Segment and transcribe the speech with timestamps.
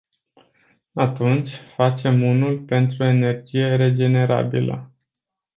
[0.93, 4.91] Atunci, facem unul pentru energie regenerabilă.